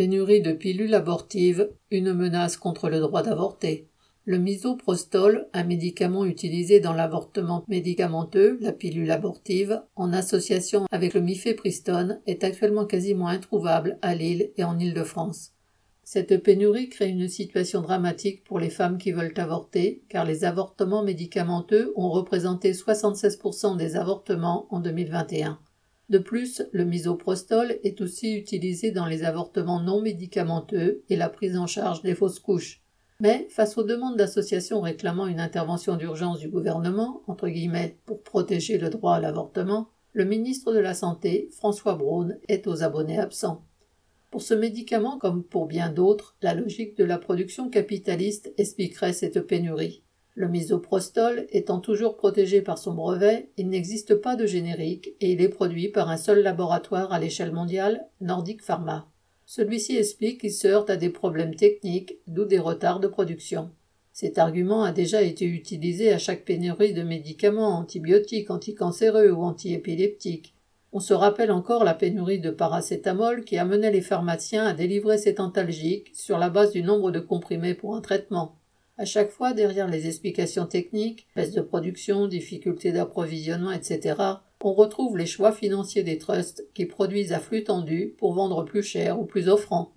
Pénurie 0.00 0.40
de 0.40 0.52
pilules 0.52 0.94
abortives, 0.94 1.68
une 1.90 2.14
menace 2.14 2.56
contre 2.56 2.88
le 2.88 3.00
droit 3.00 3.22
d'avorter. 3.22 3.90
Le 4.24 4.38
misoprostol, 4.38 5.46
un 5.52 5.64
médicament 5.64 6.24
utilisé 6.24 6.80
dans 6.80 6.94
l'avortement 6.94 7.66
médicamenteux, 7.68 8.56
la 8.62 8.72
pilule 8.72 9.10
abortive, 9.10 9.82
en 9.96 10.14
association 10.14 10.86
avec 10.90 11.12
le 11.12 11.20
mifepristone, 11.20 12.22
est 12.26 12.44
actuellement 12.44 12.86
quasiment 12.86 13.28
introuvable 13.28 13.98
à 14.00 14.14
Lille 14.14 14.52
et 14.56 14.64
en 14.64 14.78
Île-de-France. 14.78 15.52
Cette 16.02 16.42
pénurie 16.42 16.88
crée 16.88 17.10
une 17.10 17.28
situation 17.28 17.82
dramatique 17.82 18.42
pour 18.44 18.58
les 18.58 18.70
femmes 18.70 18.96
qui 18.96 19.12
veulent 19.12 19.34
avorter, 19.36 20.02
car 20.08 20.24
les 20.24 20.44
avortements 20.44 21.04
médicamenteux 21.04 21.92
ont 21.94 22.08
représenté 22.08 22.72
76% 22.72 23.76
des 23.76 23.96
avortements 23.96 24.66
en 24.70 24.80
2021. 24.80 25.58
De 26.10 26.18
plus, 26.18 26.62
le 26.72 26.84
misoprostol 26.84 27.78
est 27.84 28.00
aussi 28.00 28.34
utilisé 28.34 28.90
dans 28.90 29.06
les 29.06 29.22
avortements 29.22 29.80
non 29.80 30.02
médicamenteux 30.02 31.04
et 31.08 31.16
la 31.16 31.28
prise 31.28 31.56
en 31.56 31.68
charge 31.68 32.02
des 32.02 32.16
fausses 32.16 32.40
couches. 32.40 32.82
Mais, 33.20 33.46
face 33.48 33.78
aux 33.78 33.84
demandes 33.84 34.16
d'associations 34.16 34.80
réclamant 34.80 35.28
une 35.28 35.38
intervention 35.38 35.94
d'urgence 35.94 36.40
du 36.40 36.48
gouvernement, 36.48 37.22
entre 37.28 37.48
guillemets, 37.48 37.96
pour 38.06 38.24
protéger 38.24 38.76
le 38.76 38.90
droit 38.90 39.14
à 39.14 39.20
l'avortement, 39.20 39.90
le 40.12 40.24
ministre 40.24 40.72
de 40.72 40.80
la 40.80 40.94
Santé, 40.94 41.48
François 41.52 41.94
Braun, 41.94 42.36
est 42.48 42.66
aux 42.66 42.82
abonnés 42.82 43.20
absents. 43.20 43.64
Pour 44.32 44.42
ce 44.42 44.54
médicament, 44.54 45.16
comme 45.16 45.44
pour 45.44 45.66
bien 45.66 45.90
d'autres, 45.90 46.36
la 46.42 46.54
logique 46.54 46.96
de 46.96 47.04
la 47.04 47.18
production 47.18 47.70
capitaliste 47.70 48.52
expliquerait 48.56 49.12
cette 49.12 49.40
pénurie. 49.40 50.02
Le 50.40 50.48
misoprostol 50.48 51.46
étant 51.50 51.80
toujours 51.80 52.16
protégé 52.16 52.62
par 52.62 52.78
son 52.78 52.94
brevet, 52.94 53.50
il 53.58 53.68
n'existe 53.68 54.14
pas 54.14 54.36
de 54.36 54.46
générique 54.46 55.10
et 55.20 55.32
il 55.32 55.42
est 55.42 55.50
produit 55.50 55.88
par 55.88 56.08
un 56.08 56.16
seul 56.16 56.42
laboratoire 56.42 57.12
à 57.12 57.18
l'échelle 57.18 57.52
mondiale, 57.52 58.06
Nordic 58.22 58.62
Pharma. 58.62 59.06
Celui-ci 59.44 59.98
explique 59.98 60.40
qu'il 60.40 60.54
se 60.54 60.66
heurte 60.66 60.88
à 60.88 60.96
des 60.96 61.10
problèmes 61.10 61.54
techniques, 61.54 62.14
d'où 62.26 62.46
des 62.46 62.58
retards 62.58 63.00
de 63.00 63.06
production. 63.06 63.68
Cet 64.14 64.38
argument 64.38 64.82
a 64.82 64.92
déjà 64.92 65.20
été 65.20 65.44
utilisé 65.44 66.10
à 66.10 66.16
chaque 66.16 66.46
pénurie 66.46 66.94
de 66.94 67.02
médicaments 67.02 67.76
antibiotiques, 67.76 68.50
anticancéreux 68.50 69.30
ou 69.30 69.42
antiépileptiques. 69.42 70.54
On 70.94 71.00
se 71.00 71.12
rappelle 71.12 71.52
encore 71.52 71.84
la 71.84 71.92
pénurie 71.92 72.40
de 72.40 72.50
paracétamol 72.50 73.44
qui 73.44 73.58
amenait 73.58 73.92
les 73.92 74.00
pharmaciens 74.00 74.64
à 74.64 74.72
délivrer 74.72 75.18
cet 75.18 75.38
antalgique 75.38 76.12
sur 76.14 76.38
la 76.38 76.48
base 76.48 76.72
du 76.72 76.82
nombre 76.82 77.10
de 77.10 77.20
comprimés 77.20 77.74
pour 77.74 77.94
un 77.94 78.00
traitement. 78.00 78.59
À 79.00 79.06
chaque 79.06 79.30
fois, 79.30 79.54
derrière 79.54 79.88
les 79.88 80.08
explications 80.08 80.66
techniques, 80.66 81.26
baisse 81.34 81.52
de 81.52 81.62
production, 81.62 82.26
difficultés 82.26 82.92
d'approvisionnement, 82.92 83.72
etc., 83.72 84.14
on 84.62 84.74
retrouve 84.74 85.16
les 85.16 85.24
choix 85.24 85.52
financiers 85.52 86.02
des 86.02 86.18
trusts 86.18 86.66
qui 86.74 86.84
produisent 86.84 87.32
à 87.32 87.38
flux 87.38 87.64
tendu 87.64 88.14
pour 88.18 88.34
vendre 88.34 88.62
plus 88.62 88.82
cher 88.82 89.18
ou 89.18 89.24
plus 89.24 89.48
offrant. 89.48 89.94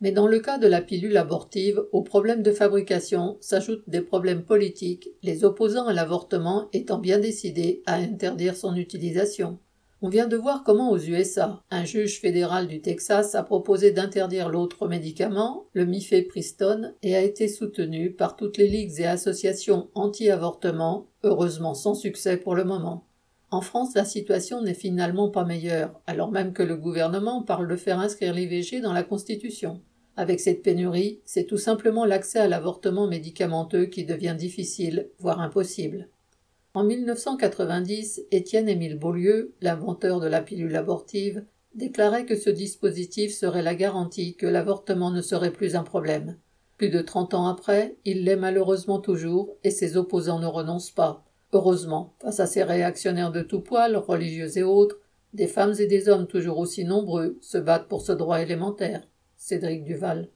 Mais 0.00 0.12
dans 0.12 0.28
le 0.28 0.38
cas 0.38 0.56
de 0.56 0.68
la 0.68 0.80
pilule 0.80 1.16
abortive, 1.16 1.82
aux 1.90 2.02
problèmes 2.02 2.44
de 2.44 2.52
fabrication 2.52 3.38
s'ajoutent 3.40 3.90
des 3.90 4.02
problèmes 4.02 4.44
politiques, 4.44 5.08
les 5.24 5.42
opposants 5.42 5.88
à 5.88 5.92
l'avortement 5.92 6.68
étant 6.72 6.98
bien 6.98 7.18
décidés 7.18 7.82
à 7.86 7.94
interdire 7.94 8.54
son 8.54 8.76
utilisation. 8.76 9.58
On 10.00 10.08
vient 10.08 10.28
de 10.28 10.36
voir 10.36 10.62
comment 10.62 10.92
aux 10.92 10.98
USA, 10.98 11.64
un 11.72 11.84
juge 11.84 12.20
fédéral 12.20 12.68
du 12.68 12.80
Texas 12.80 13.34
a 13.34 13.42
proposé 13.42 13.90
d'interdire 13.90 14.48
l'autre 14.48 14.86
médicament, 14.86 15.66
le 15.72 15.86
mifepristone, 15.86 16.94
et 17.02 17.16
a 17.16 17.20
été 17.20 17.48
soutenu 17.48 18.12
par 18.12 18.36
toutes 18.36 18.58
les 18.58 18.68
ligues 18.68 19.00
et 19.00 19.06
associations 19.06 19.90
anti-avortement, 19.94 21.08
heureusement 21.24 21.74
sans 21.74 21.94
succès 21.94 22.36
pour 22.36 22.54
le 22.54 22.62
moment. 22.62 23.08
En 23.50 23.60
France, 23.60 23.96
la 23.96 24.04
situation 24.04 24.62
n'est 24.62 24.72
finalement 24.72 25.30
pas 25.30 25.44
meilleure, 25.44 26.00
alors 26.06 26.30
même 26.30 26.52
que 26.52 26.62
le 26.62 26.76
gouvernement 26.76 27.42
parle 27.42 27.66
de 27.66 27.76
faire 27.76 27.98
inscrire 27.98 28.34
l'IVG 28.34 28.80
dans 28.80 28.92
la 28.92 29.02
Constitution. 29.02 29.80
Avec 30.16 30.38
cette 30.38 30.62
pénurie, 30.62 31.22
c'est 31.24 31.46
tout 31.46 31.56
simplement 31.56 32.04
l'accès 32.04 32.38
à 32.38 32.46
l'avortement 32.46 33.08
médicamenteux 33.08 33.86
qui 33.86 34.04
devient 34.04 34.36
difficile, 34.38 35.10
voire 35.18 35.40
impossible. 35.40 36.08
En 36.78 36.84
1990, 36.84 38.26
Étienne-Émile 38.30 39.00
Beaulieu, 39.00 39.52
l'inventeur 39.60 40.20
de 40.20 40.28
la 40.28 40.40
pilule 40.40 40.76
abortive, 40.76 41.44
déclarait 41.74 42.24
que 42.24 42.36
ce 42.36 42.50
dispositif 42.50 43.34
serait 43.34 43.62
la 43.62 43.74
garantie 43.74 44.36
que 44.36 44.46
l'avortement 44.46 45.10
ne 45.10 45.20
serait 45.20 45.50
plus 45.50 45.74
un 45.74 45.82
problème. 45.82 46.36
Plus 46.76 46.88
de 46.88 47.00
trente 47.00 47.34
ans 47.34 47.48
après, 47.48 47.96
il 48.04 48.22
l'est 48.22 48.36
malheureusement 48.36 49.00
toujours 49.00 49.56
et 49.64 49.70
ses 49.70 49.96
opposants 49.96 50.38
ne 50.38 50.46
renoncent 50.46 50.92
pas. 50.92 51.24
Heureusement, 51.52 52.14
face 52.22 52.38
à 52.38 52.46
ces 52.46 52.62
réactionnaires 52.62 53.32
de 53.32 53.42
tout 53.42 53.60
poil, 53.60 53.96
religieux 53.96 54.56
et 54.56 54.62
autres, 54.62 55.00
des 55.34 55.48
femmes 55.48 55.74
et 55.80 55.86
des 55.88 56.08
hommes 56.08 56.28
toujours 56.28 56.58
aussi 56.58 56.84
nombreux 56.84 57.38
se 57.40 57.58
battent 57.58 57.88
pour 57.88 58.02
ce 58.02 58.12
droit 58.12 58.40
élémentaire. 58.40 59.02
Cédric 59.36 59.82
Duval. 59.82 60.26